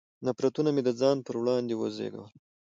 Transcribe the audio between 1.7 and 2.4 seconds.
وزېږول.